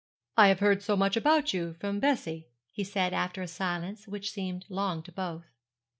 'I 0.35 0.47
have 0.47 0.59
heard 0.61 0.81
so 0.81 0.97
much 0.97 1.15
about 1.15 1.53
you 1.53 1.75
from 1.75 1.99
Bessie,' 1.99 2.47
he 2.71 2.83
said 2.83 3.13
after 3.13 3.43
a 3.43 3.47
silence 3.47 4.07
which 4.07 4.31
seemed 4.31 4.65
long 4.67 5.03
to 5.03 5.11
both. 5.11 5.45